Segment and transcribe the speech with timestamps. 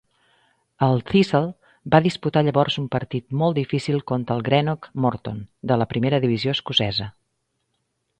[0.85, 1.41] El Thistle
[1.95, 5.37] va disputar llavors un partit molt difícil contra el Greenock Morton
[5.73, 7.07] de la primera divisió escocesa.